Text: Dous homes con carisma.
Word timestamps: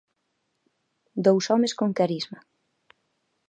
Dous 1.25 1.45
homes 1.51 1.71
con 1.79 1.89
carisma. 1.99 2.39